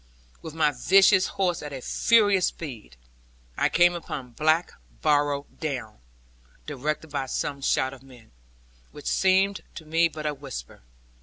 [0.41, 2.97] With my vicious horse at a furious speed,
[3.55, 4.71] I came upon Black
[5.03, 5.99] Barrow Down,
[6.65, 8.31] directed by some shout of men,
[8.91, 10.81] which seemed to me but a whisper.